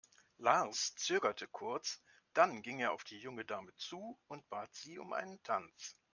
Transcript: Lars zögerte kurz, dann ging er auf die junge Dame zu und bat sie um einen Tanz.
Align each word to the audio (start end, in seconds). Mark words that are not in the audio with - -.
Lars 0.39 0.95
zögerte 0.95 1.47
kurz, 1.47 2.01
dann 2.33 2.63
ging 2.63 2.79
er 2.79 2.91
auf 2.93 3.03
die 3.03 3.19
junge 3.19 3.45
Dame 3.45 3.71
zu 3.75 4.19
und 4.27 4.49
bat 4.49 4.73
sie 4.73 4.97
um 4.97 5.13
einen 5.13 5.43
Tanz. 5.43 5.95